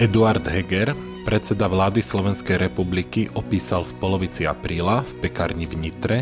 Eduard 0.00 0.48
Heger, 0.48 0.96
predseda 1.28 1.68
vlády 1.68 2.00
Slovenskej 2.00 2.56
republiky, 2.56 3.28
opísal 3.36 3.84
v 3.84 4.00
polovici 4.00 4.48
apríla 4.48 5.04
v 5.04 5.28
pekárni 5.28 5.68
v 5.68 5.76
Nitre 5.76 6.18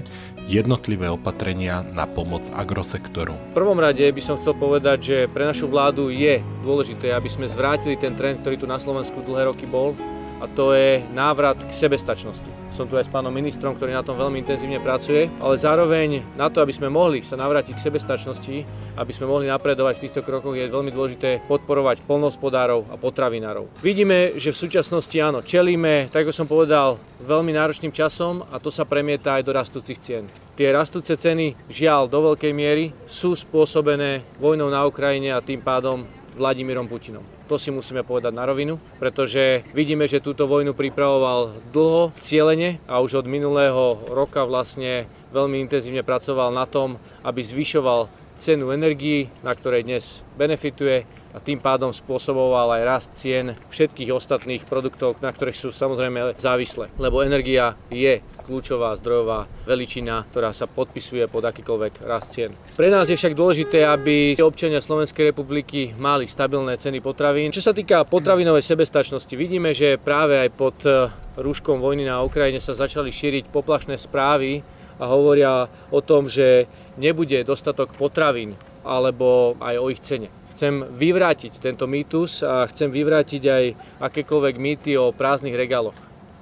jednotlivé 0.51 1.07
opatrenia 1.07 1.87
na 1.95 2.03
pomoc 2.03 2.43
agrosektoru. 2.51 3.39
V 3.39 3.55
prvom 3.55 3.79
rade 3.79 4.03
by 4.03 4.19
som 4.19 4.35
chcel 4.35 4.59
povedať, 4.59 4.99
že 4.99 5.19
pre 5.31 5.47
našu 5.47 5.71
vládu 5.71 6.11
je 6.11 6.43
dôležité, 6.67 7.15
aby 7.15 7.31
sme 7.31 7.47
zvrátili 7.47 7.95
ten 7.95 8.19
trend, 8.19 8.43
ktorý 8.43 8.59
tu 8.59 8.67
na 8.67 8.83
Slovensku 8.83 9.23
dlhé 9.23 9.47
roky 9.47 9.63
bol, 9.63 9.95
a 10.39 10.47
to 10.47 10.75
je 10.75 11.03
návrat 11.11 11.59
k 11.59 11.71
sebestačnosti. 11.71 12.51
Som 12.71 12.87
tu 12.87 12.95
aj 12.95 13.09
s 13.09 13.13
pánom 13.13 13.35
ministrom, 13.35 13.75
ktorý 13.75 13.97
na 13.97 14.07
tom 14.07 14.15
veľmi 14.15 14.39
intenzívne 14.45 14.79
pracuje, 14.79 15.27
ale 15.43 15.55
zároveň 15.59 16.23
na 16.39 16.47
to, 16.47 16.63
aby 16.63 16.71
sme 16.71 16.93
mohli 16.93 17.25
sa 17.25 17.35
navrátiť 17.35 17.75
k 17.75 17.85
sebestačnosti, 17.91 18.57
aby 18.95 19.13
sme 19.15 19.27
mohli 19.27 19.51
napredovať 19.51 19.99
v 19.99 20.03
týchto 20.07 20.23
krokoch, 20.23 20.55
je 20.55 20.71
veľmi 20.71 20.95
dôležité 20.95 21.43
podporovať 21.51 22.07
polnospodárov 22.07 22.87
a 22.93 22.95
potravinárov. 22.95 23.83
Vidíme, 23.83 24.39
že 24.39 24.55
v 24.55 24.61
súčasnosti 24.63 25.17
áno, 25.19 25.43
čelíme, 25.43 26.13
tak 26.13 26.29
ako 26.29 26.33
som 26.35 26.47
povedal, 26.47 27.01
veľmi 27.25 27.51
náročným 27.51 27.91
časom 27.91 28.47
a 28.53 28.63
to 28.63 28.71
sa 28.71 28.87
premieta 28.87 29.39
aj 29.39 29.43
do 29.43 29.53
rastúcich 29.55 29.99
cien. 29.99 30.25
Tie 30.59 30.75
rastúce 30.75 31.15
ceny, 31.15 31.71
žiaľ, 31.71 32.11
do 32.11 32.19
veľkej 32.35 32.51
miery 32.51 32.91
sú 33.07 33.39
spôsobené 33.39 34.27
vojnou 34.43 34.67
na 34.67 34.83
Ukrajine 34.87 35.31
a 35.31 35.39
tým 35.39 35.63
pádom 35.63 36.18
Vladimírom 36.39 36.87
Putinom. 36.87 37.27
To 37.51 37.59
si 37.59 37.75
musíme 37.75 38.07
povedať 38.07 38.31
na 38.31 38.47
rovinu, 38.47 38.79
pretože 39.03 39.67
vidíme, 39.75 40.07
že 40.07 40.23
túto 40.23 40.47
vojnu 40.47 40.73
pripravoval 40.73 41.59
dlho, 41.75 42.15
cieľene 42.23 42.79
a 42.87 43.03
už 43.03 43.21
od 43.21 43.27
minulého 43.27 43.99
roka 44.15 44.47
vlastne 44.47 45.11
veľmi 45.35 45.59
intenzívne 45.59 46.07
pracoval 46.07 46.55
na 46.55 46.65
tom, 46.65 46.97
aby 47.27 47.43
zvyšoval 47.43 48.07
cenu 48.39 48.71
energii, 48.71 49.27
na 49.43 49.51
ktorej 49.53 49.83
dnes 49.83 50.23
benefituje 50.39 51.03
a 51.39 51.43
tým 51.47 51.63
pádom 51.63 51.95
spôsoboval 51.95 52.75
aj 52.75 52.83
rast 52.83 53.11
cien 53.15 53.55
všetkých 53.71 54.11
ostatných 54.11 54.67
produktov, 54.67 55.23
na 55.23 55.31
ktorých 55.31 55.55
sú 55.55 55.69
samozrejme 55.71 56.35
závislé. 56.35 56.91
Lebo 56.99 57.23
energia 57.23 57.79
je 57.95 58.19
kľúčová 58.43 58.99
zdrojová 58.99 59.47
veličina, 59.63 60.27
ktorá 60.35 60.51
sa 60.51 60.67
podpisuje 60.67 61.31
pod 61.31 61.47
akýkoľvek 61.47 62.03
rast 62.03 62.35
cien. 62.35 62.51
Pre 62.75 62.91
nás 62.91 63.07
je 63.07 63.15
však 63.15 63.39
dôležité, 63.39 63.87
aby 63.87 64.35
občania 64.43 64.83
Slovenskej 64.83 65.31
republiky 65.31 65.95
mali 65.95 66.27
stabilné 66.27 66.75
ceny 66.75 66.99
potravín. 66.99 67.55
Čo 67.55 67.71
sa 67.71 67.73
týka 67.77 68.03
potravinovej 68.03 68.67
sebestačnosti, 68.67 69.31
vidíme, 69.39 69.71
že 69.71 69.95
práve 69.95 70.43
aj 70.43 70.51
pod 70.59 70.77
eh, 70.83 71.07
rúškom 71.39 71.79
vojny 71.79 72.03
na 72.03 72.19
Ukrajine 72.27 72.59
sa 72.59 72.75
začali 72.75 73.15
šíriť 73.15 73.55
poplašné 73.55 73.95
správy 73.95 74.67
a 74.99 75.05
hovoria 75.07 75.71
o 75.95 76.01
tom, 76.03 76.27
že 76.27 76.67
nebude 76.99 77.47
dostatok 77.47 77.95
potravín 77.95 78.59
alebo 78.83 79.55
aj 79.63 79.77
o 79.79 79.87
ich 79.93 80.03
cene. 80.03 80.38
Chcem 80.59 80.91
vyvrátiť 80.91 81.63
tento 81.63 81.87
mýtus 81.87 82.43
a 82.43 82.67
chcem 82.67 82.91
vyvrátiť 82.91 83.43
aj 83.47 83.65
akékoľvek 84.03 84.59
mýty 84.59 84.99
o 84.99 85.15
prázdnych 85.15 85.55
regáloch. 85.55 85.95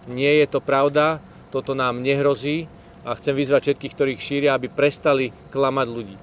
Nie 0.09 0.41
je 0.41 0.57
to 0.57 0.65
pravda, 0.65 1.21
toto 1.53 1.77
nám 1.77 2.01
nehrozí 2.01 2.65
a 3.05 3.13
chcem 3.13 3.37
vyzvať 3.37 3.61
všetkých, 3.69 3.93
ktorých 3.93 4.17
šíria, 4.25 4.57
aby 4.57 4.73
prestali 4.73 5.37
klamať 5.53 5.87
ľudí. 5.93 6.17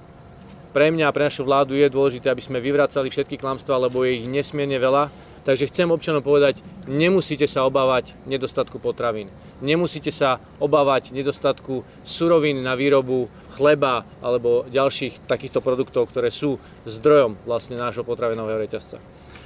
Pre 0.74 0.90
mňa 0.90 1.06
a 1.06 1.14
pre 1.14 1.30
našu 1.30 1.46
vládu 1.46 1.78
je 1.78 1.86
dôležité, 1.86 2.34
aby 2.34 2.42
sme 2.42 2.58
vyvracali 2.58 3.14
všetky 3.14 3.38
klamstvá, 3.38 3.78
lebo 3.78 4.02
je 4.02 4.18
ich 4.18 4.26
nesmierne 4.26 4.74
veľa. 4.74 5.14
Takže 5.44 5.68
chcem 5.68 5.92
občanom 5.92 6.24
povedať, 6.24 6.64
nemusíte 6.88 7.44
sa 7.44 7.68
obávať 7.68 8.16
nedostatku 8.24 8.80
potravín. 8.80 9.28
Nemusíte 9.60 10.08
sa 10.08 10.40
obávať 10.56 11.12
nedostatku 11.12 11.84
surovín 12.00 12.64
na 12.64 12.72
výrobu 12.72 13.28
chleba 13.52 14.08
alebo 14.24 14.64
ďalších 14.72 15.28
takýchto 15.28 15.60
produktov, 15.60 16.08
ktoré 16.08 16.32
sú 16.32 16.56
zdrojom 16.88 17.36
vlastne 17.44 17.76
nášho 17.76 18.08
potravinového 18.08 18.56
reťazca. 18.56 18.96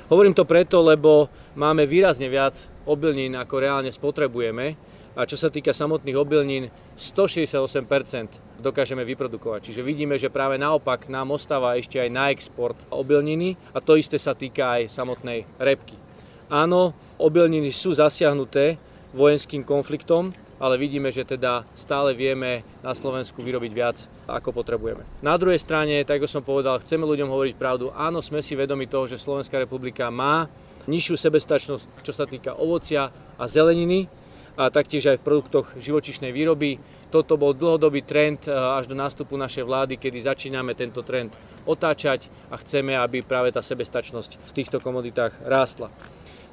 Hovorím 0.08 0.38
to 0.38 0.48
preto, 0.48 0.80
lebo 0.80 1.28
máme 1.58 1.84
výrazne 1.84 2.30
viac 2.30 2.70
obilnín, 2.88 3.36
ako 3.36 3.54
reálne 3.58 3.90
spotrebujeme 3.92 4.78
a 5.18 5.26
čo 5.26 5.34
sa 5.34 5.50
týka 5.50 5.74
samotných 5.74 6.14
obilnín, 6.14 6.70
168% 6.94 8.62
dokážeme 8.62 9.02
vyprodukovať. 9.02 9.66
Čiže 9.66 9.82
vidíme, 9.82 10.14
že 10.14 10.30
práve 10.30 10.62
naopak 10.62 11.10
nám 11.10 11.34
ostáva 11.34 11.74
ešte 11.74 11.98
aj 11.98 12.10
na 12.14 12.30
export 12.30 12.78
obilniny 12.94 13.58
a 13.74 13.82
to 13.82 13.98
isté 13.98 14.14
sa 14.14 14.38
týka 14.38 14.78
aj 14.78 14.94
samotnej 14.94 15.42
repky. 15.58 15.98
Áno, 16.46 16.94
obilniny 17.18 17.74
sú 17.74 17.98
zasiahnuté 17.98 18.78
vojenským 19.10 19.66
konfliktom, 19.66 20.30
ale 20.58 20.78
vidíme, 20.78 21.10
že 21.10 21.26
teda 21.26 21.66
stále 21.74 22.14
vieme 22.14 22.66
na 22.82 22.94
Slovensku 22.94 23.42
vyrobiť 23.42 23.72
viac, 23.74 23.96
ako 24.26 24.50
potrebujeme. 24.50 25.06
Na 25.22 25.38
druhej 25.38 25.58
strane, 25.58 26.02
tak 26.02 26.22
ako 26.22 26.28
som 26.30 26.42
povedal, 26.42 26.82
chceme 26.82 27.06
ľuďom 27.06 27.30
hovoriť 27.30 27.54
pravdu. 27.54 27.94
Áno, 27.94 28.18
sme 28.18 28.42
si 28.42 28.58
vedomi 28.58 28.90
toho, 28.90 29.06
že 29.06 29.22
Slovenská 29.22 29.58
republika 29.58 30.10
má 30.10 30.50
nižšiu 30.90 31.14
sebestačnosť, 31.14 31.84
čo 32.02 32.12
sa 32.14 32.26
týka 32.26 32.58
ovocia 32.58 33.10
a 33.38 33.44
zeleniny, 33.46 34.10
a 34.58 34.74
taktiež 34.74 35.14
aj 35.14 35.22
v 35.22 35.26
produktoch 35.30 35.78
živočišnej 35.78 36.34
výroby. 36.34 36.82
Toto 37.14 37.38
bol 37.38 37.54
dlhodobý 37.54 38.02
trend 38.02 38.50
e, 38.50 38.52
až 38.52 38.90
do 38.90 38.98
nástupu 38.98 39.38
našej 39.38 39.62
vlády, 39.62 39.94
kedy 40.02 40.18
začíname 40.18 40.74
tento 40.74 41.06
trend 41.06 41.30
otáčať 41.62 42.26
a 42.50 42.58
chceme, 42.58 42.98
aby 42.98 43.22
práve 43.22 43.54
tá 43.54 43.62
sebestačnosť 43.62 44.42
v 44.42 44.54
týchto 44.58 44.82
komoditách 44.82 45.38
rástla. 45.46 45.94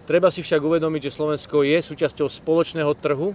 Treba 0.06 0.30
si 0.30 0.46
však 0.46 0.62
uvedomiť, 0.62 1.10
že 1.10 1.16
Slovensko 1.18 1.66
je 1.66 1.82
súčasťou 1.82 2.30
spoločného 2.30 2.94
trhu, 2.94 3.34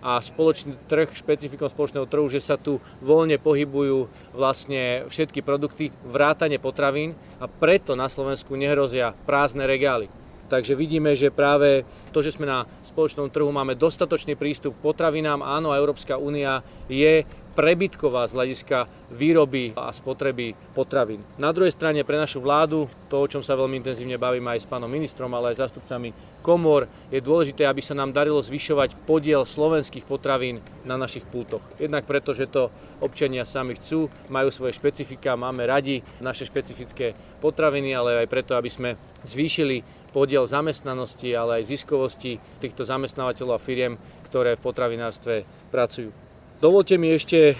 a 0.00 0.16
spoločný 0.16 0.88
trh, 0.88 1.12
špecifikom 1.12 1.68
spoločného 1.68 2.08
trhu, 2.08 2.24
že 2.32 2.40
sa 2.40 2.56
tu 2.56 2.80
voľne 3.04 3.36
pohybujú 3.36 4.08
vlastne 4.32 5.04
všetky 5.12 5.44
produkty, 5.44 5.92
vrátane 6.08 6.56
potravín 6.56 7.12
a 7.36 7.44
preto 7.44 7.92
na 7.92 8.08
Slovensku 8.08 8.56
nehrozia 8.56 9.12
prázdne 9.28 9.68
regály. 9.68 10.08
Takže 10.50 10.74
vidíme, 10.74 11.14
že 11.14 11.30
práve 11.30 11.86
to, 12.10 12.18
že 12.18 12.34
sme 12.34 12.42
na 12.42 12.66
spoločnom 12.82 13.30
trhu, 13.30 13.46
máme 13.54 13.78
dostatočný 13.78 14.34
prístup 14.34 14.74
k 14.74 14.82
potravinám. 14.82 15.46
Áno, 15.46 15.70
Európska 15.70 16.18
únia 16.18 16.66
je 16.90 17.22
prebytková 17.60 18.24
z 18.24 18.40
hľadiska 18.40 18.88
výroby 19.12 19.76
a 19.76 19.92
spotreby 19.92 20.56
potravín. 20.72 21.20
Na 21.36 21.52
druhej 21.52 21.76
strane 21.76 22.08
pre 22.08 22.16
našu 22.16 22.40
vládu, 22.40 22.88
to, 23.12 23.20
o 23.20 23.28
čom 23.28 23.44
sa 23.44 23.52
veľmi 23.52 23.84
intenzívne 23.84 24.16
bavím 24.16 24.48
aj 24.48 24.64
s 24.64 24.70
pánom 24.70 24.88
ministrom, 24.88 25.28
ale 25.36 25.52
aj 25.52 25.68
zástupcami 25.68 26.40
komor, 26.40 26.88
je 27.12 27.20
dôležité, 27.20 27.68
aby 27.68 27.84
sa 27.84 27.92
nám 27.92 28.16
darilo 28.16 28.40
zvyšovať 28.40 28.96
podiel 29.04 29.44
slovenských 29.44 30.08
potravín 30.08 30.64
na 30.88 30.96
našich 30.96 31.28
pútoch. 31.28 31.60
Jednak 31.76 32.08
preto, 32.08 32.32
že 32.32 32.48
to 32.48 32.72
občania 33.04 33.44
sami 33.44 33.76
chcú, 33.76 34.08
majú 34.32 34.48
svoje 34.48 34.80
špecifika, 34.80 35.36
máme 35.36 35.68
radi 35.68 36.00
naše 36.24 36.48
špecifické 36.48 37.12
potraviny, 37.44 37.92
ale 37.92 38.24
aj 38.24 38.32
preto, 38.32 38.56
aby 38.56 38.72
sme 38.72 38.96
zvýšili 39.28 39.84
podiel 40.16 40.48
zamestnanosti, 40.48 41.28
ale 41.36 41.60
aj 41.60 41.76
ziskovosti 41.76 42.40
týchto 42.64 42.88
zamestnávateľov 42.88 43.60
a 43.60 43.60
firiem, 43.60 44.00
ktoré 44.24 44.56
v 44.56 44.64
potravinárstve 44.64 45.44
pracujú. 45.68 46.29
Dovolte 46.60 47.00
mi 47.00 47.08
ešte 47.08 47.38
e, 47.40 47.54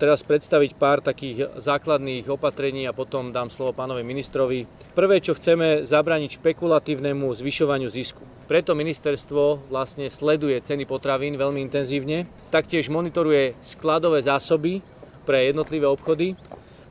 teraz 0.00 0.24
predstaviť 0.24 0.80
pár 0.80 1.04
takých 1.04 1.60
základných 1.60 2.24
opatrení 2.24 2.88
a 2.88 2.96
potom 2.96 3.36
dám 3.36 3.52
slovo 3.52 3.76
pánovi 3.76 4.00
ministrovi. 4.00 4.64
Prvé, 4.96 5.20
čo 5.20 5.36
chceme, 5.36 5.84
zabrániť 5.84 6.40
špekulatívnemu 6.40 7.36
zvyšovaniu 7.36 7.92
zisku. 7.92 8.24
Preto 8.48 8.72
ministerstvo 8.72 9.68
vlastne 9.68 10.08
sleduje 10.08 10.56
ceny 10.56 10.88
potravín 10.88 11.36
veľmi 11.36 11.60
intenzívne, 11.60 12.32
taktiež 12.48 12.88
monitoruje 12.88 13.60
skladové 13.60 14.24
zásoby 14.24 14.80
pre 15.28 15.52
jednotlivé 15.52 15.84
obchody 15.84 16.32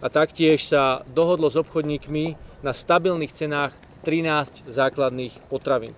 a 0.06 0.08
taktiež 0.14 0.70
sa 0.70 1.02
dohodlo 1.10 1.50
s 1.50 1.58
obchodníkmi 1.58 2.38
na 2.62 2.78
stabilných 2.78 3.34
cenách 3.34 3.74
13 4.06 4.70
základných 4.70 5.50
potravín. 5.50 5.98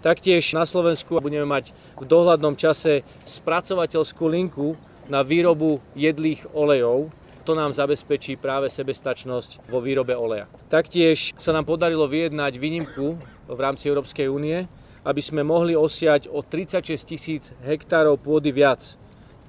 Taktiež 0.00 0.56
na 0.56 0.64
Slovensku 0.64 1.20
budeme 1.20 1.44
mať 1.44 1.76
v 2.00 2.08
dohľadnom 2.08 2.56
čase 2.56 3.04
spracovateľskú 3.28 4.24
linku 4.32 4.72
na 5.12 5.20
výrobu 5.20 5.84
jedlých 5.92 6.48
olejov. 6.56 7.12
To 7.44 7.52
nám 7.52 7.76
zabezpečí 7.76 8.40
práve 8.40 8.72
sebestačnosť 8.72 9.68
vo 9.68 9.84
výrobe 9.84 10.16
oleja. 10.16 10.48
Taktiež 10.72 11.36
sa 11.36 11.52
nám 11.52 11.68
podarilo 11.68 12.08
vyjednať 12.08 12.52
výnimku 12.56 13.20
v 13.44 13.60
rámci 13.60 13.92
Európskej 13.92 14.32
únie, 14.32 14.64
aby 15.04 15.20
sme 15.20 15.44
mohli 15.44 15.76
osiať 15.76 16.32
o 16.32 16.40
36 16.40 16.96
tisíc 17.04 17.52
hektárov 17.60 18.16
pôdy 18.16 18.56
viac. 18.56 18.80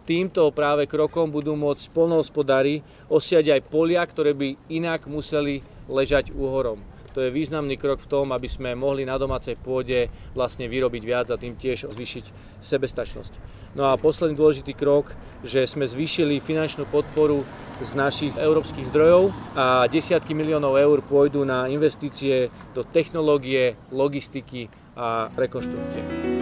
Týmto 0.03 0.51
práve 0.51 0.83
krokom 0.83 1.31
budú 1.31 1.55
môcť 1.55 1.95
polnohospodári 1.95 2.83
osiať 3.07 3.55
aj 3.55 3.61
polia, 3.71 4.03
ktoré 4.03 4.35
by 4.35 4.59
inak 4.67 5.07
museli 5.07 5.63
ležať 5.87 6.35
úhorom. 6.35 6.83
To 7.13 7.19
je 7.19 7.29
významný 7.29 7.75
krok 7.75 7.99
v 7.99 8.07
tom, 8.07 8.31
aby 8.31 8.47
sme 8.47 8.71
mohli 8.71 9.03
na 9.03 9.19
domácej 9.19 9.59
pôde 9.59 10.07
vlastne 10.31 10.71
vyrobiť 10.71 11.03
viac 11.03 11.27
a 11.31 11.39
tým 11.39 11.59
tiež 11.59 11.91
zvýšiť 11.91 12.25
sebestačnosť. 12.63 13.33
No 13.75 13.91
a 13.91 13.99
posledný 13.99 14.35
dôležitý 14.35 14.75
krok, 14.75 15.15
že 15.43 15.63
sme 15.67 15.87
zvýšili 15.87 16.43
finančnú 16.43 16.87
podporu 16.87 17.43
z 17.81 17.91
našich 17.97 18.33
európskych 18.37 18.87
zdrojov 18.93 19.33
a 19.55 19.87
desiatky 19.89 20.35
miliónov 20.37 20.77
eur 20.77 21.01
pôjdu 21.01 21.43
na 21.47 21.65
investície 21.71 22.51
do 22.75 22.85
technológie, 22.85 23.79
logistiky 23.89 24.69
a 24.95 25.31
rekonštrukcie. 25.33 26.40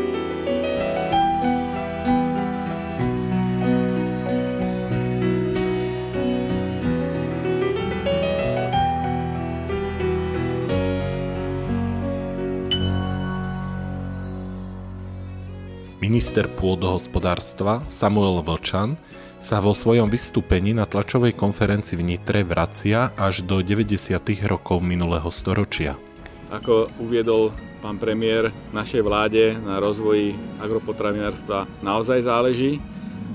Minister 16.19 16.51
pôdohospodárstva 16.51 17.79
Samuel 17.87 18.43
Vlčan 18.43 18.99
sa 19.39 19.63
vo 19.63 19.71
svojom 19.71 20.11
vystúpení 20.11 20.75
na 20.75 20.83
tlačovej 20.83 21.31
konferencii 21.31 21.95
v 21.95 22.03
Nitre 22.03 22.43
vracia 22.43 23.15
až 23.15 23.39
do 23.47 23.63
90. 23.63 24.19
rokov 24.43 24.83
minulého 24.83 25.31
storočia. 25.31 25.95
Ako 26.51 26.91
uviedol 26.99 27.55
pán 27.79 28.03
premiér, 28.03 28.51
našej 28.75 28.99
vláde 28.99 29.55
na 29.63 29.79
rozvoji 29.79 30.35
agropotravinárstva 30.59 31.71
naozaj 31.79 32.27
záleží. 32.27 32.83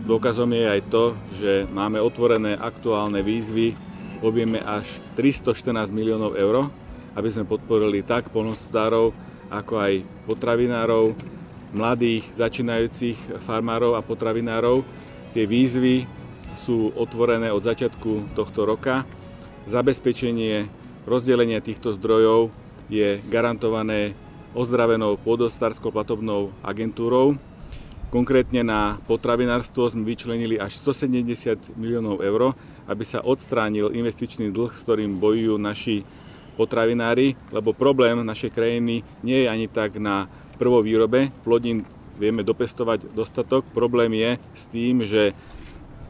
Dôkazom 0.05 0.53
je 0.53 0.69
aj 0.69 0.81
to, 0.93 1.17
že 1.41 1.65
máme 1.73 2.05
otvorené 2.05 2.53
aktuálne 2.53 3.25
výzvy 3.25 3.73
v 4.21 4.23
objeme 4.29 4.61
až 4.61 5.01
314 5.17 5.89
miliónov 5.89 6.37
eur, 6.37 6.69
aby 7.17 7.33
sme 7.33 7.49
podporili 7.49 8.05
tak 8.05 8.29
polnospodárov, 8.29 9.17
ako 9.49 9.73
aj 9.81 10.05
potravinárov, 10.29 11.34
mladých, 11.75 12.31
začínajúcich 12.33 13.43
farmárov 13.43 13.99
a 13.99 14.07
potravinárov. 14.07 14.87
Tie 15.35 15.45
výzvy 15.45 16.07
sú 16.55 16.95
otvorené 16.95 17.51
od 17.51 17.61
začiatku 17.61 18.39
tohto 18.39 18.63
roka. 18.63 19.03
Zabezpečenie 19.67 20.71
rozdelenia 21.05 21.59
týchto 21.59 21.91
zdrojov 21.93 22.55
je 22.87 23.19
garantované 23.27 24.15
ozdravenou 24.55 25.19
pôdostarskou 25.19 25.91
platobnou 25.91 26.55
agentúrou. 26.63 27.35
Konkrétne 28.15 28.63
na 28.63 29.03
potravinárstvo 29.11 29.91
sme 29.91 30.07
vyčlenili 30.07 30.55
až 30.55 30.79
170 30.79 31.75
miliónov 31.75 32.23
eur, 32.23 32.55
aby 32.87 33.03
sa 33.03 33.19
odstránil 33.19 33.91
investičný 33.91 34.55
dlh, 34.55 34.71
s 34.71 34.87
ktorým 34.87 35.19
bojujú 35.19 35.59
naši 35.59 36.07
potravinári, 36.55 37.35
lebo 37.51 37.75
problém 37.75 38.23
našej 38.23 38.55
krajiny 38.55 39.03
nie 39.27 39.39
je 39.43 39.51
ani 39.51 39.67
tak 39.67 39.99
na 39.99 40.31
prvovýrobe. 40.57 41.35
Plodín 41.43 41.85
vieme 42.19 42.47
dopestovať 42.47 43.11
dostatok. 43.13 43.67
Problém 43.75 44.15
je 44.15 44.31
s 44.55 44.65
tým, 44.71 45.03
že 45.03 45.35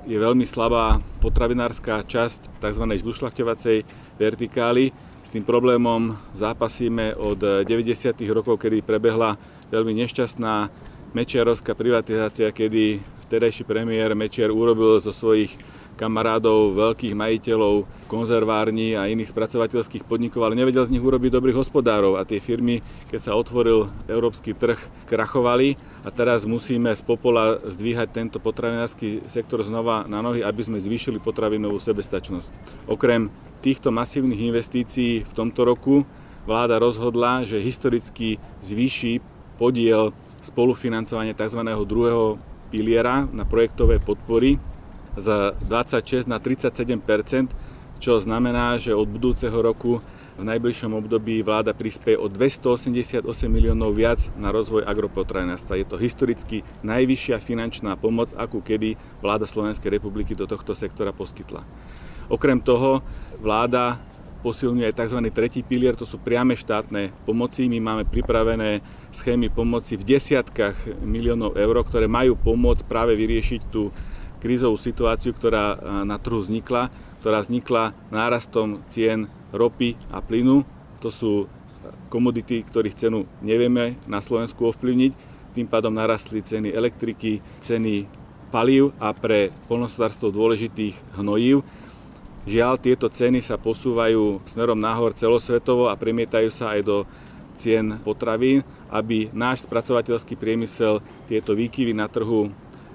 je 0.05 0.17
veľmi 0.21 0.45
slabá 0.45 1.01
potravinárska 1.25 2.05
časť 2.05 2.61
tzv. 2.61 2.85
žlušľachťovacej 3.01 3.77
vertikály. 4.21 4.93
S 5.25 5.29
tým 5.33 5.43
problémom 5.49 6.13
zápasíme 6.37 7.17
od 7.17 7.65
90. 7.65 8.13
rokov, 8.29 8.61
kedy 8.61 8.85
prebehla 8.85 9.41
veľmi 9.73 9.97
nešťastná 10.05 10.69
mečiarovská 11.17 11.73
privatizácia, 11.73 12.53
kedy 12.53 13.01
vtedajší 13.25 13.65
premiér 13.65 14.13
Mečiar 14.13 14.53
urobil 14.53 15.01
zo 15.01 15.11
svojich 15.11 15.57
kamarádov, 15.95 16.75
veľkých 16.75 17.15
majiteľov, 17.15 17.87
konzervární 18.11 18.99
a 18.99 19.07
iných 19.09 19.31
spracovateľských 19.31 20.05
podnikov, 20.05 20.45
ale 20.45 20.59
nevedel 20.59 20.85
z 20.85 20.93
nich 20.95 21.03
urobiť 21.03 21.31
dobrých 21.33 21.57
hospodárov 21.59 22.19
a 22.19 22.27
tie 22.27 22.43
firmy, 22.43 22.83
keď 23.09 23.21
sa 23.31 23.37
otvoril 23.39 23.89
európsky 24.11 24.53
trh, 24.53 24.79
krachovali 25.07 25.79
a 26.05 26.11
teraz 26.13 26.45
musíme 26.45 26.93
z 26.93 27.03
popola 27.07 27.63
zdvíhať 27.65 28.09
tento 28.13 28.39
potravinársky 28.43 29.25
sektor 29.31 29.63
znova 29.65 30.05
na 30.05 30.21
nohy, 30.21 30.45
aby 30.45 30.61
sme 30.61 30.83
zvýšili 30.83 31.23
potravinovú 31.23 31.81
sebestačnosť. 31.81 32.85
Okrem 32.91 33.33
týchto 33.65 33.89
masívnych 33.89 34.45
investícií 34.53 35.25
v 35.25 35.33
tomto 35.33 35.65
roku 35.65 36.05
vláda 36.45 36.77
rozhodla, 36.77 37.49
že 37.49 37.65
historicky 37.65 38.37
zvýši 38.61 39.25
podiel 39.57 40.13
spolufinancovania 40.45 41.33
tzv. 41.33 41.65
druhého 41.65 42.37
piliera 42.69 43.25
na 43.33 43.49
projektové 43.49 43.97
podpory 44.03 44.61
z 45.17 45.55
26 45.67 46.27
na 46.27 46.39
37% 46.43 47.75
čo 48.05 48.21
znamená, 48.21 48.77
že 48.77 48.93
od 48.93 49.09
budúceho 49.09 49.55
roku 49.55 50.05
v 50.35 50.43
najbližšom 50.45 50.93
období 50.99 51.41
vláda 51.47 51.71
prispieje 51.71 52.21
o 52.21 52.29
288 52.29 53.25
miliónov 53.47 53.97
viac 53.97 54.29
na 54.35 54.53
rozvoj 54.53 54.85
agropotravinárstva. 54.85 55.81
Je 55.81 55.87
to 55.89 55.97
historicky 55.97 56.67
najvyššia 56.85 57.41
finančná 57.41 57.97
pomoc, 57.97 58.35
akú 58.37 58.61
kedy 58.61 58.99
vláda 59.25 59.49
Slovenskej 59.49 59.95
republiky 59.95 60.37
do 60.37 60.45
tohto 60.45 60.75
sektora 60.75 61.17
poskytla. 61.17 61.65
Okrem 62.29 62.59
toho 62.59 63.01
vláda 63.39 63.97
posilňuje 64.45 64.93
aj 64.93 64.99
tzv. 65.01 65.19
tretí 65.33 65.65
pilier, 65.65 65.97
to 65.97 66.05
sú 66.05 66.21
priame 66.21 66.53
štátne 66.53 67.15
pomoci. 67.25 67.65
My 67.71 67.81
máme 67.81 68.05
pripravené 68.05 68.85
schémy 69.15 69.49
pomoci 69.49 69.97
v 69.97 70.19
desiatkách 70.19 71.01
miliónov 71.01 71.57
eur, 71.57 71.81
ktoré 71.87 72.05
majú 72.05 72.37
pomôcť 72.37 72.85
práve 72.85 73.17
vyriešiť 73.17 73.61
tú 73.73 73.89
krízovú 74.45 74.77
situáciu, 74.77 75.33
ktorá 75.33 75.81
na 76.05 76.21
trhu 76.21 76.45
vznikla, 76.45 76.93
ktorá 77.25 77.41
vznikla 77.41 77.97
nárastom 78.13 78.85
cien 78.93 79.33
ropy 79.57 79.97
a 80.13 80.21
plynu. 80.21 80.69
To 81.01 81.09
sú 81.09 81.49
komodity, 82.13 82.61
ktorých 82.61 82.93
cenu 82.93 83.25
nevieme 83.41 83.97
na 84.05 84.21
Slovensku 84.21 84.69
ovplyvniť. 84.69 85.13
Tým 85.57 85.65
pádom 85.65 85.97
narastli 85.97 86.45
ceny 86.45 86.77
elektriky, 86.77 87.41
ceny 87.65 88.05
palív 88.53 88.93
a 89.01 89.17
pre 89.17 89.49
polnospodárstvo 89.65 90.29
dôležitých 90.29 91.17
hnojív. 91.17 91.65
Žiaľ, 92.45 92.75
tieto 92.77 93.09
ceny 93.09 93.41
sa 93.41 93.57
posúvajú 93.57 94.45
smerom 94.45 94.77
nahor 94.77 95.17
celosvetovo 95.17 95.89
a 95.89 95.97
premietajú 95.97 96.53
sa 96.53 96.77
aj 96.77 96.81
do 96.85 96.97
cien 97.57 97.97
potravín, 98.05 98.61
aby 98.93 99.33
náš 99.33 99.65
spracovateľský 99.65 100.37
priemysel 100.37 101.01
tieto 101.25 101.57
výkyvy 101.57 101.97
na 101.97 102.05
trhu 102.11 102.53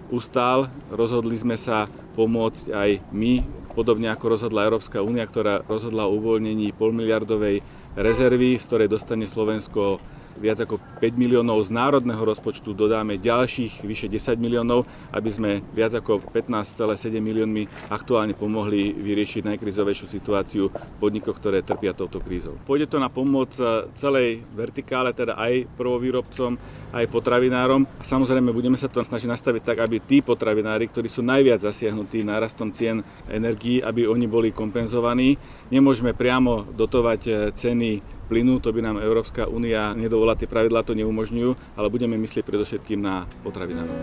ustál. 0.10 0.70
Rozhodli 0.90 1.38
sme 1.38 1.56
sa 1.56 1.90
pomôcť 2.18 2.64
aj 2.74 2.90
my, 3.14 3.46
podobne 3.74 4.12
ako 4.12 4.36
rozhodla 4.36 4.68
Európska 4.68 5.00
únia, 5.00 5.24
ktorá 5.24 5.64
rozhodla 5.66 6.10
o 6.10 6.16
uvoľnení 6.18 6.76
polmiliardovej 6.76 7.62
rezervy, 7.96 8.60
z 8.60 8.66
ktorej 8.68 8.90
dostane 8.92 9.26
Slovensko 9.30 10.02
viac 10.38 10.62
ako 10.62 10.78
5 11.02 11.16
miliónov 11.18 11.66
z 11.66 11.74
národného 11.74 12.22
rozpočtu 12.22 12.78
dodáme 12.78 13.18
ďalších 13.18 13.82
vyše 13.82 14.08
10 14.12 14.38
miliónov, 14.38 14.86
aby 15.10 15.30
sme 15.34 15.52
viac 15.74 15.98
ako 15.98 16.22
15,7 16.32 17.18
miliónmi 17.18 17.90
aktuálne 17.90 18.38
pomohli 18.38 18.94
vyriešiť 18.94 19.50
najkrizovejšiu 19.50 20.06
situáciu 20.06 20.70
v 20.70 20.96
podnikoch, 21.02 21.38
ktoré 21.40 21.66
trpia 21.66 21.98
touto 21.98 22.22
krízou. 22.22 22.60
Pôjde 22.68 22.86
to 22.86 23.02
na 23.02 23.10
pomoc 23.10 23.56
celej 23.98 24.44
vertikále, 24.54 25.16
teda 25.16 25.40
aj 25.40 25.66
prvovýrobcom, 25.74 26.60
aj 26.94 27.06
potravinárom. 27.10 27.86
A 28.00 28.04
samozrejme 28.04 28.54
budeme 28.54 28.78
sa 28.78 28.92
to 28.92 29.02
snažiť 29.02 29.30
nastaviť 29.30 29.62
tak, 29.64 29.78
aby 29.82 30.02
tí 30.02 30.20
potravinári, 30.20 30.90
ktorí 30.90 31.08
sú 31.08 31.22
najviac 31.22 31.62
zasiahnutí 31.64 32.22
nárastom 32.26 32.74
cien 32.74 33.02
energií, 33.30 33.80
aby 33.80 34.06
oni 34.06 34.26
boli 34.26 34.50
kompenzovaní. 34.52 35.38
Nemôžeme 35.70 36.18
priamo 36.18 36.66
dotovať 36.74 37.22
eh, 37.28 37.34
ceny 37.54 38.19
plynu, 38.30 38.62
to 38.62 38.70
by 38.70 38.86
nám 38.86 39.02
Európska 39.02 39.50
únia 39.50 39.98
nedovolila, 39.98 40.38
tie 40.38 40.46
pravidlá 40.46 40.86
to 40.86 40.94
neumožňujú, 40.94 41.74
ale 41.74 41.90
budeme 41.90 42.14
myslieť 42.22 42.46
predovšetkým 42.46 43.02
na 43.02 43.26
potravinárov. 43.42 43.98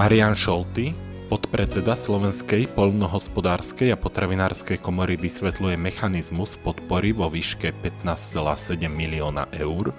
Marian 0.00 0.32
Šolty, 0.32 1.09
Podpredseda 1.50 1.98
Slovenskej 1.98 2.70
poľnohospodárskej 2.78 3.90
a 3.90 3.98
potravinárskej 3.98 4.78
komory 4.78 5.18
vysvetľuje 5.18 5.74
mechanizmus 5.74 6.54
podpory 6.54 7.10
vo 7.10 7.26
výške 7.26 7.74
15,7 7.74 8.86
milióna 8.86 9.50
eur, 9.58 9.90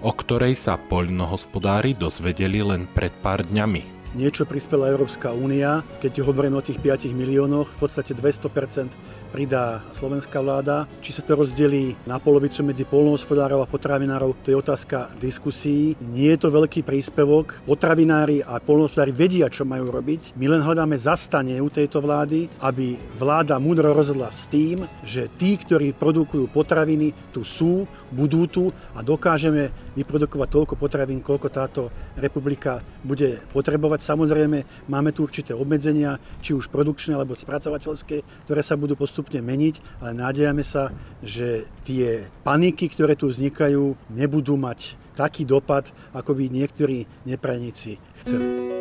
o 0.00 0.10
ktorej 0.16 0.56
sa 0.56 0.80
poľnohospodári 0.80 1.92
dozvedeli 1.92 2.64
len 2.64 2.88
pred 2.88 3.12
pár 3.20 3.44
dňami 3.44 3.93
niečo 4.14 4.46
prispela 4.46 4.88
Európska 4.88 5.34
únia. 5.34 5.82
Keď 6.00 6.22
hovoríme 6.22 6.56
o 6.58 6.64
tých 6.64 6.78
5 6.78 7.10
miliónoch, 7.12 7.68
v 7.74 7.78
podstate 7.78 8.14
200% 8.14 8.94
pridá 9.34 9.82
slovenská 9.90 10.38
vláda. 10.38 10.86
Či 11.02 11.18
sa 11.18 11.22
to 11.26 11.34
rozdelí 11.34 11.98
na 12.06 12.22
polovicu 12.22 12.62
medzi 12.62 12.86
polnohospodárov 12.86 13.66
a 13.66 13.70
potravinárov, 13.70 14.38
to 14.46 14.54
je 14.54 14.62
otázka 14.62 15.10
diskusí. 15.18 15.98
Nie 15.98 16.38
je 16.38 16.46
to 16.46 16.54
veľký 16.54 16.86
príspevok. 16.86 17.58
Potravinári 17.66 18.46
a 18.46 18.62
polnohospodári 18.62 19.10
vedia, 19.10 19.50
čo 19.50 19.66
majú 19.66 19.90
robiť. 19.90 20.38
My 20.38 20.46
len 20.46 20.62
hľadáme 20.62 20.94
zastanie 20.94 21.58
u 21.58 21.66
tejto 21.66 21.98
vlády, 21.98 22.46
aby 22.62 22.94
vláda 23.18 23.58
múdro 23.58 23.90
rozhodla 23.90 24.30
s 24.30 24.46
tým, 24.46 24.86
že 25.02 25.26
tí, 25.34 25.58
ktorí 25.58 25.98
produkujú 25.98 26.46
potraviny, 26.54 27.10
tu 27.34 27.42
sú, 27.42 27.90
budú 28.14 28.46
tu 28.46 28.70
a 28.94 29.02
dokážeme 29.02 29.74
vyprodukovať 29.98 30.48
toľko 30.54 30.74
potravín, 30.78 31.18
koľko 31.18 31.48
táto 31.50 31.82
republika 32.14 32.78
bude 33.02 33.42
potrebovať 33.50 34.00
Samozrejme, 34.04 34.84
máme 34.92 35.16
tu 35.16 35.24
určité 35.24 35.56
obmedzenia, 35.56 36.20
či 36.44 36.52
už 36.52 36.68
produkčné 36.68 37.16
alebo 37.16 37.32
spracovateľské, 37.32 38.44
ktoré 38.44 38.60
sa 38.60 38.76
budú 38.76 39.00
postupne 39.00 39.40
meniť, 39.40 40.04
ale 40.04 40.12
nádejame 40.12 40.60
sa, 40.60 40.92
že 41.24 41.64
tie 41.88 42.28
paniky, 42.44 42.92
ktoré 42.92 43.16
tu 43.16 43.32
vznikajú, 43.32 43.96
nebudú 44.12 44.60
mať 44.60 45.00
taký 45.16 45.48
dopad, 45.48 45.88
ako 46.12 46.36
by 46.36 46.52
niektorí 46.52 47.08
neprajníci 47.24 47.96
chceli. 48.20 48.76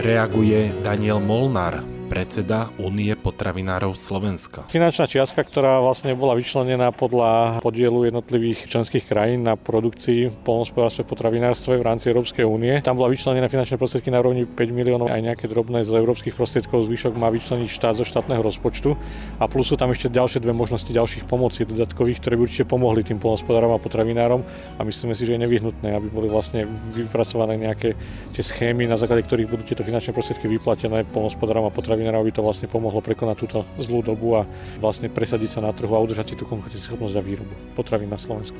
Reaguje 0.00 0.74
Daniel 0.80 1.20
Molnár, 1.20 1.99
predseda 2.10 2.74
Únie 2.82 3.14
potravinárov 3.14 3.94
Slovenska. 3.94 4.66
Finančná 4.66 5.06
čiastka, 5.06 5.46
ktorá 5.46 5.78
vlastne 5.78 6.10
bola 6.18 6.34
vyčlenená 6.34 6.90
podľa 6.90 7.62
podielu 7.62 8.10
jednotlivých 8.10 8.66
členských 8.66 9.06
krajín 9.06 9.46
na 9.46 9.54
produkcii 9.54 10.42
polnospodárstve 10.42 11.06
potravinárstve 11.06 11.78
v 11.78 11.86
rámci 11.86 12.10
Európskej 12.10 12.42
únie. 12.42 12.82
Tam 12.82 12.98
bola 12.98 13.14
vyčlenená 13.14 13.46
finančné 13.46 13.78
prostriedky 13.78 14.10
na 14.10 14.18
rovni 14.18 14.42
5 14.42 14.58
miliónov 14.74 15.06
aj 15.06 15.22
nejaké 15.22 15.46
drobné 15.46 15.86
z 15.86 15.94
európskych 15.94 16.34
prostriedkov, 16.34 16.90
zvyšok 16.90 17.14
má 17.14 17.30
vyčleniť 17.30 17.70
štát 17.70 17.94
zo 17.94 18.02
štátneho 18.02 18.42
rozpočtu 18.42 18.98
a 19.38 19.46
plus 19.46 19.70
sú 19.70 19.78
tam 19.78 19.94
ešte 19.94 20.10
ďalšie 20.10 20.42
dve 20.42 20.50
možnosti 20.50 20.90
ďalších 20.90 21.30
pomoci 21.30 21.62
dodatkových, 21.62 22.18
ktoré 22.18 22.34
by 22.34 22.42
určite 22.42 22.66
pomohli 22.66 23.06
tým 23.06 23.22
polnospodárom 23.22 23.70
a 23.70 23.78
potravinárom 23.78 24.42
a 24.74 24.80
myslíme 24.82 25.14
si, 25.14 25.30
že 25.30 25.38
je 25.38 25.44
nevyhnutné, 25.46 25.94
aby 25.94 26.10
boli 26.10 26.26
vlastne 26.26 26.66
vypracované 26.90 27.54
nejaké 27.54 27.94
tie 28.34 28.42
schémy, 28.42 28.90
na 28.90 28.98
základe 28.98 29.22
ktorých 29.30 29.46
budú 29.46 29.62
tieto 29.62 29.86
finančné 29.86 30.10
prostriedky 30.10 30.50
vyplatené 30.50 31.06
polnospodárom 31.06 31.68
a 31.68 31.74
potravinárov, 32.00 32.24
aby 32.24 32.32
to 32.32 32.40
vlastne 32.40 32.64
pomohlo 32.64 33.04
prekonať 33.04 33.36
túto 33.36 33.58
zlú 33.76 34.00
dobu 34.00 34.40
a 34.40 34.48
vlastne 34.80 35.12
presadiť 35.12 35.50
sa 35.52 35.60
na 35.60 35.76
trhu 35.76 35.92
a 35.92 36.00
udržať 36.00 36.32
si 36.32 36.34
tú 36.40 36.48
konkurencieschopnosť 36.48 37.12
a 37.12 37.20
výrobu 37.20 37.52
potravín 37.76 38.08
na 38.08 38.16
Slovensku. 38.16 38.56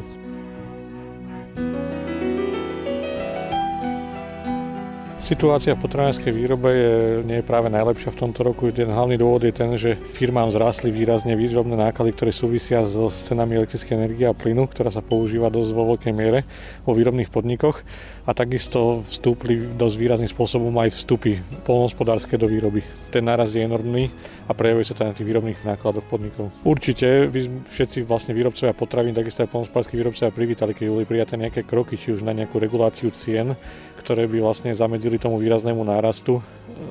Situácia 5.21 5.77
v 5.77 5.85
potravinárskej 5.85 6.33
výrobe 6.33 6.71
je, 6.73 6.95
nie 7.29 7.39
je 7.39 7.45
práve 7.45 7.69
najlepšia 7.69 8.09
v 8.09 8.21
tomto 8.25 8.41
roku. 8.41 8.73
Ten 8.73 8.89
hlavný 8.89 9.21
dôvod 9.21 9.45
je 9.45 9.53
ten, 9.53 9.69
že 9.77 10.01
firmám 10.01 10.49
zrástli 10.49 10.89
výrazne 10.89 11.37
výrobné 11.37 11.77
náklady, 11.77 12.17
ktoré 12.17 12.33
súvisia 12.33 12.89
s 12.89 12.97
cenami 13.29 13.61
elektrickej 13.61 14.01
energie 14.01 14.25
a 14.25 14.33
plynu, 14.33 14.65
ktorá 14.65 14.89
sa 14.89 15.05
používa 15.05 15.53
dosť 15.53 15.71
vo 15.77 15.93
veľkej 15.93 16.13
miere 16.17 16.49
vo 16.89 16.97
výrobných 16.97 17.29
podnikoch 17.29 17.85
a 18.25 18.33
takisto 18.33 19.05
vstúpli 19.05 19.77
dosť 19.77 19.97
výrazným 20.01 20.31
spôsobom 20.33 20.73
aj 20.81 20.97
vstupy 20.97 21.37
polnohospodárske 21.69 22.41
do 22.41 22.49
výroby. 22.49 22.81
Ten 23.13 23.27
náraz 23.27 23.53
je 23.53 23.61
enormný 23.61 24.09
a 24.49 24.57
prejavuje 24.57 24.89
sa 24.89 24.97
to 24.97 25.05
na 25.05 25.13
tých 25.13 25.29
výrobných 25.29 25.61
nákladoch 25.67 26.07
podnikov. 26.09 26.49
Určite 26.65 27.29
by 27.29 27.69
všetci 27.69 28.09
vlastne 28.09 28.33
výrobcovia 28.33 28.73
potravín, 28.73 29.13
takisto 29.13 29.45
aj 29.45 29.53
polnohospodárskí 29.53 30.01
výrobcovia 30.01 30.33
privítali, 30.33 30.73
keď 30.73 30.87
boli 30.89 31.05
prijaté 31.05 31.37
nejaké 31.37 31.67
kroky, 31.67 32.01
či 32.01 32.15
už 32.17 32.25
na 32.25 32.33
nejakú 32.33 32.57
reguláciu 32.57 33.13
cien, 33.13 33.59
ktoré 33.99 34.31
by 34.31 34.39
vlastne 34.41 34.71
zamedzili 34.71 35.10
tomu 35.17 35.41
výraznému 35.41 35.83
nárastu 35.83 36.45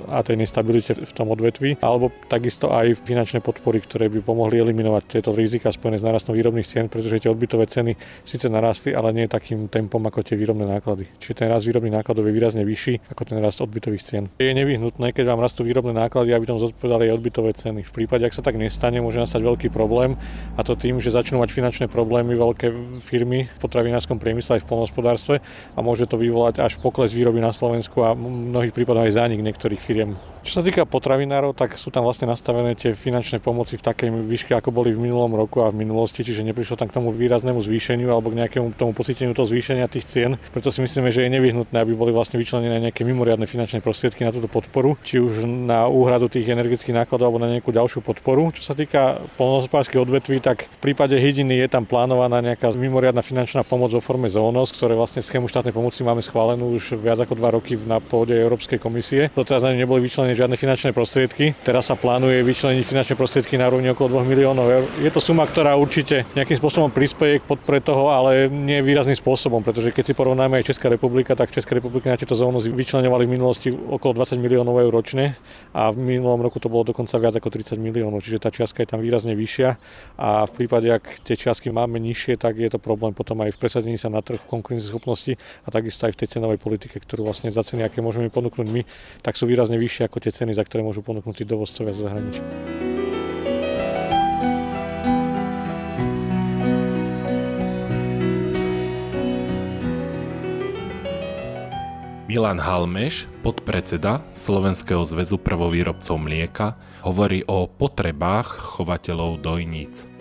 a 0.09 0.25
tej 0.25 0.41
nestabilite 0.41 0.97
v 0.97 1.13
tom 1.13 1.29
odvetvi, 1.29 1.77
alebo 1.79 2.09
takisto 2.27 2.69
aj 2.73 3.05
finančné 3.05 3.39
podpory, 3.45 3.81
ktoré 3.81 4.09
by 4.09 4.25
pomohli 4.25 4.57
eliminovať 4.57 5.03
tieto 5.17 5.31
rizika 5.33 5.69
spojené 5.69 6.01
s 6.01 6.05
nárastom 6.05 6.33
výrobných 6.33 6.67
cien, 6.67 6.85
pretože 6.89 7.21
tie 7.21 7.29
odbytové 7.29 7.69
ceny 7.69 7.93
síce 8.25 8.49
narastli, 8.49 8.93
ale 8.93 9.13
nie 9.13 9.29
takým 9.29 9.69
tempom 9.69 10.01
ako 10.01 10.25
tie 10.25 10.35
výrobné 10.35 10.65
náklady. 10.65 11.07
Čiže 11.21 11.45
ten 11.45 11.47
rast 11.47 11.69
výrobných 11.69 12.01
nákladov 12.01 12.25
je 12.25 12.33
výrazne 12.33 12.63
vyšší 12.65 13.13
ako 13.13 13.21
ten 13.29 13.38
rast 13.38 13.61
odbytových 13.61 14.03
cien. 14.03 14.23
Je 14.41 14.51
nevyhnutné, 14.51 15.13
keď 15.13 15.25
vám 15.29 15.41
rastú 15.45 15.61
výrobné 15.61 15.93
náklady, 15.93 16.33
aby 16.33 16.49
tom 16.49 16.57
zodpovedali 16.57 17.09
aj 17.09 17.15
odbytové 17.21 17.51
ceny. 17.53 17.85
V 17.85 17.91
prípade, 17.93 18.25
ak 18.25 18.33
sa 18.33 18.41
tak 18.41 18.57
nestane, 18.57 18.97
môže 19.01 19.21
nastať 19.21 19.41
veľký 19.45 19.67
problém 19.69 20.17
a 20.57 20.65
to 20.65 20.73
tým, 20.73 20.97
že 20.97 21.13
začnú 21.13 21.38
mať 21.38 21.53
finančné 21.53 21.85
problémy 21.85 22.33
veľké 22.33 22.73
firmy 23.05 23.45
v 23.45 23.57
potravinárskom 23.61 24.17
priemysle 24.17 24.57
aj 24.57 24.65
v 24.65 24.69
polnohospodárstve 24.69 25.35
a 25.77 25.79
môže 25.85 26.09
to 26.09 26.17
vyvolať 26.17 26.61
až 26.61 26.81
pokles 26.81 27.13
výroby 27.13 27.38
na 27.38 27.53
Slovensku 27.53 28.01
a 28.01 28.08
v 28.13 28.53
mnohých 28.53 28.73
prípadoch 28.75 29.05
aj 29.09 29.17
zánik 29.17 29.41
niektorých 29.41 29.81
firiem. 29.81 30.19
Čo 30.39 30.63
sa 30.63 30.63
týka 30.63 30.87
potravinárov, 30.87 31.51
tak 31.51 31.75
sú 31.75 31.91
tam 31.91 32.07
vlastne 32.07 32.23
nastavené 32.23 32.71
tie 32.71 32.95
finančné 32.95 33.43
pomoci 33.43 33.75
v 33.75 33.83
takej 33.83 34.07
výške, 34.23 34.55
ako 34.55 34.71
boli 34.71 34.95
v 34.95 35.03
minulom 35.03 35.35
roku 35.35 35.59
a 35.61 35.67
v 35.67 35.83
minulosti, 35.83 36.23
čiže 36.23 36.47
neprišlo 36.47 36.79
tam 36.79 36.87
k 36.87 36.95
tomu 36.95 37.11
výraznému 37.11 37.59
zvýšeniu 37.59 38.07
alebo 38.07 38.31
k 38.31 38.39
nejakému 38.47 38.71
tomu 38.79 38.95
pocíteniu 38.95 39.35
toho 39.35 39.43
zvýšenia 39.51 39.91
tých 39.91 40.07
cien. 40.07 40.31
Preto 40.55 40.71
si 40.71 40.79
myslíme, 40.79 41.11
že 41.11 41.27
je 41.27 41.35
nevyhnutné, 41.35 41.75
aby 41.75 41.91
boli 41.91 42.15
vlastne 42.15 42.39
vyčlenené 42.39 42.79
nejaké 42.87 43.03
mimoriadne 43.03 43.45
finančné 43.51 43.83
prostriedky 43.83 44.23
na 44.23 44.31
túto 44.31 44.47
podporu, 44.47 44.95
či 45.03 45.19
už 45.19 45.43
na 45.43 45.91
úhradu 45.91 46.31
tých 46.31 46.47
energetických 46.47 47.03
nákladov 47.03 47.35
alebo 47.35 47.43
na 47.43 47.51
nejakú 47.59 47.75
ďalšiu 47.75 47.99
podporu. 47.99 48.55
Čo 48.55 48.63
sa 48.63 48.73
týka 48.79 49.19
polnohospodárskych 49.35 49.99
odvetví, 49.99 50.39
tak 50.39 50.71
v 50.71 50.79
prípade 50.79 51.19
hydiny 51.19 51.61
je 51.61 51.67
tam 51.67 51.83
plánovaná 51.83 52.39
nejaká 52.39 52.71
mimoriadna 52.79 53.19
finančná 53.19 53.67
pomoc 53.67 53.91
vo 53.91 53.99
forme 53.99 54.31
zónos, 54.31 54.71
ktoré 54.71 54.95
vlastne 54.95 55.19
schému 55.19 55.51
štátnej 55.51 55.75
pomoci 55.75 56.01
máme 56.07 56.23
schválenú 56.23 56.79
už 56.79 56.95
viac 56.95 57.19
ako 57.19 57.35
dva 57.35 57.53
roky 57.59 57.75
na 57.75 57.99
pôde 58.01 58.36
Európskej 58.36 58.79
komisie. 58.82 59.29
Doteraz 59.32 59.63
na 59.63 59.75
neboli 59.75 60.03
vyčlenené 60.03 60.36
žiadne 60.36 60.56
finančné 60.56 60.91
prostriedky. 60.91 61.56
Teraz 61.63 61.88
sa 61.88 61.96
plánuje 61.96 62.41
vyčleniť 62.44 62.84
finančné 62.84 63.15
prostriedky 63.15 63.56
na 63.56 63.70
rovni 63.70 63.91
okolo 63.91 64.20
2 64.20 64.32
miliónov 64.32 64.68
eur. 64.68 64.84
Je 65.00 65.12
to 65.13 65.22
suma, 65.22 65.46
ktorá 65.46 65.77
určite 65.77 66.25
nejakým 66.34 66.58
spôsobom 66.58 66.89
prispieje 66.91 67.39
k 67.39 67.48
podpore 67.48 67.79
toho, 67.79 68.12
ale 68.12 68.50
nie 68.50 68.82
výrazným 68.82 69.15
spôsobom, 69.15 69.62
pretože 69.62 69.94
keď 69.94 70.03
si 70.10 70.13
porovnáme 70.18 70.60
aj 70.60 70.74
Česká 70.74 70.89
republika, 70.89 71.38
tak 71.38 71.53
Česká 71.53 71.77
republika 71.77 72.10
na 72.10 72.18
tieto 72.18 72.36
zónu 72.36 72.60
vyčlenovali 72.60 73.24
v 73.27 73.34
minulosti 73.38 73.70
okolo 73.72 74.24
20 74.24 74.41
miliónov 74.41 74.75
eur 74.79 74.91
ročne 74.91 75.38
a 75.72 75.94
v 75.94 76.18
minulom 76.18 76.41
roku 76.41 76.58
to 76.58 76.68
bolo 76.68 76.88
dokonca 76.88 77.15
viac 77.22 77.38
ako 77.38 77.53
30 77.53 77.77
miliónov, 77.77 78.25
čiže 78.25 78.41
tá 78.41 78.50
čiastka 78.50 78.82
je 78.82 78.89
tam 78.89 79.00
výrazne 79.03 79.38
vyššia 79.38 79.70
a 80.18 80.44
v 80.48 80.51
prípade, 80.51 80.89
ak 80.89 81.24
tie 81.24 81.38
čiastky 81.38 81.70
máme 81.70 82.01
nižšie, 82.01 82.36
tak 82.39 82.58
je 82.58 82.70
to 82.72 82.82
problém 82.82 83.13
potom 83.13 83.39
aj 83.46 83.53
v 83.53 83.60
presadení 83.62 83.98
sa 84.00 84.08
na 84.08 84.24
trh 84.24 84.41
konkurencieschopnosti 84.48 85.36
a 85.65 85.68
takisto 85.70 86.08
aj 86.08 86.15
v 86.15 86.20
tej 86.25 86.39
cenovej 86.39 86.60
politike, 86.60 86.98
ktorú 87.00 87.27
vlastne 87.27 87.51
za 87.51 87.62
aké 87.89 88.05
môžeme 88.05 88.29
ponúknuť 88.29 88.67
my, 88.69 88.81
tak 89.25 89.34
sú 89.34 89.50
výrazne 89.50 89.81
vyššie 89.81 90.05
ako 90.05 90.22
tie 90.22 90.29
ceny, 90.29 90.53
za 90.53 90.62
ktoré 90.62 90.86
môžu 90.86 91.01
ponúknuť 91.01 91.41
tí 91.41 91.46
dovozcovia 91.50 91.91
z 91.91 92.05
zahraničia. 92.05 92.46
Milan 102.29 102.62
Halmeš, 102.62 103.25
podpredseda 103.41 104.22
Slovenského 104.38 105.01
zväzu 105.01 105.41
prvovýrobcov 105.41 106.13
mlieka, 106.13 106.77
hovorí 107.01 107.41
o 107.50 107.65
potrebách 107.65 108.77
chovateľov 108.77 109.41
dojníc. 109.41 110.18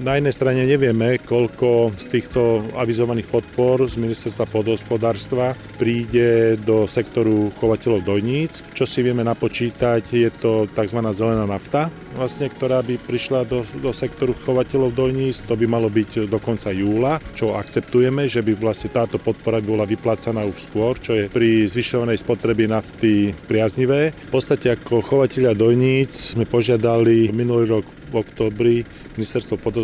Na 0.00 0.16
jednej 0.16 0.32
strane 0.32 0.64
nevieme, 0.64 1.20
koľko 1.20 1.92
z 2.00 2.04
týchto 2.08 2.64
avizovaných 2.80 3.28
podpor 3.28 3.84
z 3.84 4.00
ministerstva 4.00 4.48
podhospodárstva 4.48 5.52
príde 5.76 6.56
do 6.64 6.88
sektoru 6.88 7.52
chovateľov 7.60 8.08
dojníc. 8.08 8.64
Čo 8.72 8.88
si 8.88 9.04
vieme 9.04 9.20
napočítať, 9.20 10.00
je 10.08 10.30
to 10.32 10.64
tzv. 10.72 10.98
zelená 11.12 11.44
nafta, 11.44 11.92
vlastne, 12.16 12.48
ktorá 12.48 12.80
by 12.80 12.96
prišla 13.04 13.44
do, 13.44 13.68
do 13.76 13.92
sektoru 13.92 14.32
chovateľov 14.48 14.96
dojníc. 14.96 15.44
To 15.44 15.52
by 15.52 15.68
malo 15.68 15.92
byť 15.92 16.24
do 16.24 16.38
konca 16.40 16.72
júla, 16.72 17.20
čo 17.36 17.52
akceptujeme, 17.52 18.32
že 18.32 18.40
by 18.40 18.56
vlastne 18.56 18.88
táto 18.96 19.20
podpora 19.20 19.60
bola 19.60 19.84
vyplácaná 19.84 20.40
už 20.48 20.72
skôr, 20.72 20.96
čo 20.96 21.12
je 21.12 21.28
pri 21.28 21.68
zvyšovanej 21.68 22.24
spotreby 22.24 22.64
nafty 22.64 23.36
priaznivé. 23.44 24.16
V 24.32 24.40
podstate 24.40 24.72
ako 24.72 25.04
chovateľia 25.04 25.52
dojníc 25.52 26.32
sme 26.32 26.48
požiadali 26.48 27.28
minulý 27.28 27.76
rok 27.76 27.86
v 28.06 28.22
oktobri 28.22 28.76
ministerstvo 29.18 29.58
podhospodárstva 29.58 29.75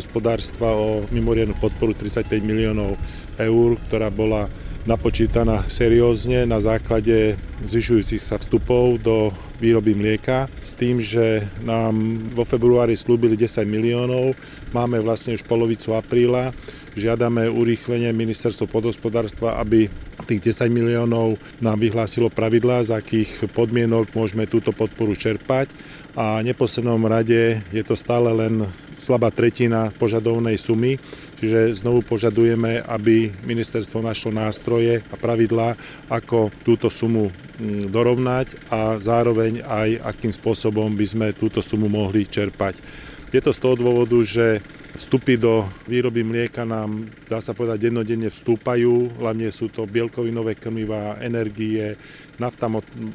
o 0.72 1.04
mimoriadnu 1.12 1.58
podporu 1.60 1.92
35 1.92 2.40
miliónov 2.40 2.96
eur, 3.36 3.76
ktorá 3.88 4.08
bola 4.08 4.48
napočítaná 4.82 5.62
seriózne 5.70 6.42
na 6.42 6.58
základe 6.58 7.38
zvyšujúcich 7.62 8.18
sa 8.18 8.34
vstupov 8.34 8.98
do 8.98 9.30
výroby 9.62 9.94
mlieka 9.94 10.50
s 10.66 10.74
tým, 10.74 10.98
že 10.98 11.46
nám 11.62 12.26
vo 12.34 12.42
februári 12.42 12.98
slúbili 12.98 13.38
10 13.38 13.62
miliónov, 13.62 14.34
máme 14.74 14.98
vlastne 14.98 15.38
už 15.38 15.46
polovicu 15.46 15.94
apríla, 15.94 16.50
žiadame 16.98 17.46
urýchlenie 17.46 18.10
ministerstvo 18.10 18.66
podhospodárstva, 18.66 19.62
aby 19.62 19.86
tých 20.26 20.54
10 20.56 20.72
miliónov 20.72 21.36
nám 21.60 21.76
vyhlásilo 21.76 22.32
pravidlá, 22.32 22.88
z 22.88 22.96
akých 22.96 23.52
podmienok 23.52 24.16
môžeme 24.16 24.48
túto 24.48 24.72
podporu 24.72 25.12
čerpať. 25.12 25.68
A 26.16 26.40
v 26.40 26.52
neposlednom 26.52 27.00
rade 27.04 27.60
je 27.68 27.82
to 27.84 27.96
stále 27.96 28.32
len 28.32 28.68
slabá 29.02 29.34
tretina 29.34 29.90
požadovnej 29.98 30.54
sumy, 30.54 31.02
čiže 31.42 31.82
znovu 31.82 32.06
požadujeme, 32.06 32.86
aby 32.86 33.34
ministerstvo 33.42 33.98
našlo 33.98 34.30
nástroje 34.30 35.02
a 35.10 35.14
pravidlá, 35.18 35.74
ako 36.06 36.54
túto 36.62 36.86
sumu 36.86 37.34
mm, 37.34 37.90
dorovnať 37.90 38.54
a 38.70 39.02
zároveň 39.02 39.66
aj 39.66 39.98
akým 40.14 40.30
spôsobom 40.30 40.94
by 40.94 41.06
sme 41.10 41.26
túto 41.34 41.58
sumu 41.58 41.90
mohli 41.90 42.30
čerpať. 42.30 42.78
Je 43.32 43.40
to 43.40 43.50
z 43.50 43.64
toho 43.64 43.80
dôvodu, 43.80 44.20
že 44.20 44.60
vstupy 44.92 45.40
do 45.40 45.64
výroby 45.88 46.20
mlieka 46.20 46.68
nám, 46.68 47.08
dá 47.24 47.40
sa 47.40 47.56
povedať, 47.56 47.88
dennodenne 47.88 48.28
vstúpajú, 48.28 49.24
hlavne 49.24 49.48
sú 49.48 49.72
to 49.72 49.88
bielkovinové 49.88 50.52
krmivá, 50.60 51.16
energie, 51.16 51.96
nafta, 52.36 52.68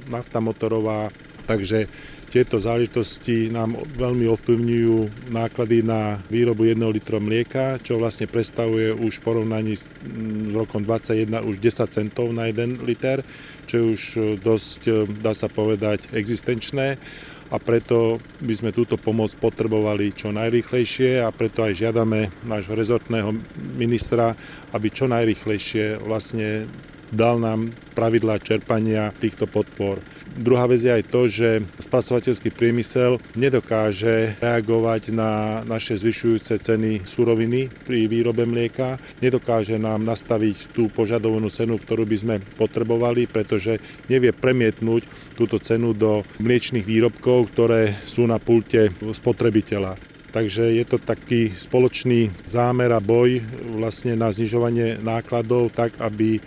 nafta 0.09 0.41
motorová, 0.41 1.13
takže 1.45 1.85
tieto 2.27 2.59
záležitosti 2.59 3.47
nám 3.47 3.79
veľmi 3.95 4.27
ovplyvňujú 4.27 5.31
náklady 5.31 5.79
na 5.79 6.19
výrobu 6.27 6.67
1 6.67 6.83
litra 6.91 7.23
mlieka, 7.23 7.79
čo 7.79 7.95
vlastne 7.95 8.27
predstavuje 8.27 8.91
už 8.91 9.19
v 9.19 9.23
porovnaní 9.23 9.79
s 9.79 9.87
mm, 10.03 10.51
rokom 10.51 10.83
2021 10.83 11.47
už 11.47 11.55
10 11.63 11.87
centov 11.87 12.27
na 12.35 12.51
1 12.51 12.83
liter, 12.83 13.23
čo 13.63 13.73
je 13.79 13.85
už 13.95 14.01
e, 14.15 14.19
dosť, 14.43 14.81
e, 14.87 14.91
dá 15.23 15.31
sa 15.31 15.47
povedať, 15.47 16.11
existenčné. 16.11 16.99
A 17.47 17.63
preto 17.63 18.19
by 18.43 18.53
sme 18.59 18.75
túto 18.75 18.99
pomoc 18.99 19.31
potrebovali 19.39 20.11
čo 20.11 20.35
najrýchlejšie 20.35 21.23
a 21.23 21.31
preto 21.31 21.63
aj 21.63 21.79
žiadame 21.79 22.27
nášho 22.43 22.75
rezortného 22.75 23.31
ministra, 23.55 24.35
aby 24.75 24.91
čo 24.91 25.07
najrýchlejšie 25.07 26.03
vlastne 26.03 26.67
dal 27.11 27.39
nám 27.39 27.73
pravidlá 27.97 28.37
čerpania 28.43 29.15
týchto 29.17 29.49
podpor. 29.49 30.03
Druhá 30.37 30.69
vec 30.69 30.85
je 30.85 30.93
aj 30.93 31.03
to, 31.09 31.25
že 31.25 31.65
spracovateľský 31.81 32.53
priemysel 32.53 33.17
nedokáže 33.33 34.37
reagovať 34.37 35.09
na 35.09 35.61
naše 35.65 35.97
zvyšujúce 35.97 36.61
ceny 36.61 37.09
suroviny 37.09 37.73
pri 37.89 38.05
výrobe 38.05 38.45
mlieka, 38.45 39.01
nedokáže 39.17 39.81
nám 39.81 40.05
nastaviť 40.05 40.77
tú 40.77 40.93
požadovanú 40.93 41.49
cenu, 41.49 41.81
ktorú 41.81 42.05
by 42.05 42.17
sme 42.21 42.35
potrebovali, 42.55 43.25
pretože 43.25 43.81
nevie 44.05 44.29
premietnúť 44.29 45.33
túto 45.33 45.57
cenu 45.57 45.97
do 45.97 46.21
mliečných 46.37 46.85
výrobkov, 46.85 47.49
ktoré 47.57 47.97
sú 48.05 48.29
na 48.29 48.37
pulte 48.37 48.93
spotrebiteľa. 49.01 49.97
Takže 50.27 50.69
je 50.75 50.85
to 50.85 51.01
taký 51.01 51.49
spoločný 51.55 52.29
zámer 52.45 52.93
a 52.93 53.01
boj 53.01 53.41
vlastne 53.73 54.13
na 54.13 54.29
znižovanie 54.29 55.01
nákladov 55.01 55.73
tak, 55.73 55.97
aby 55.97 56.37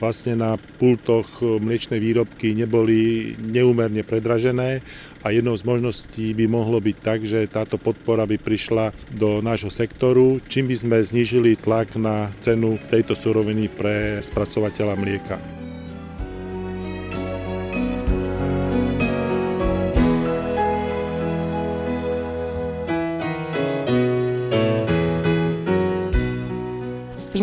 vlastne 0.00 0.34
na 0.34 0.56
pultoch 0.80 1.44
mliečnej 1.44 2.00
výrobky 2.00 2.56
neboli 2.56 3.32
neúmerne 3.36 4.00
predražené 4.00 4.80
a 5.20 5.28
jednou 5.28 5.52
z 5.52 5.68
možností 5.68 6.32
by 6.32 6.48
mohlo 6.48 6.80
byť 6.80 6.96
tak, 7.04 7.20
že 7.28 7.44
táto 7.44 7.76
podpora 7.76 8.24
by 8.24 8.40
prišla 8.40 8.96
do 9.12 9.44
nášho 9.44 9.68
sektoru, 9.68 10.40
čím 10.48 10.72
by 10.72 10.76
sme 10.80 10.96
znížili 11.04 11.60
tlak 11.60 12.00
na 12.00 12.32
cenu 12.40 12.80
tejto 12.88 13.12
suroviny 13.12 13.68
pre 13.68 14.24
spracovateľa 14.24 14.94
mlieka. 14.96 15.59